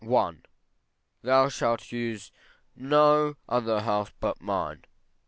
[0.03, 0.33] I.
[1.21, 2.31] Thou shalt use
[2.75, 4.77] no other house but mine.
[4.77, 4.89] II.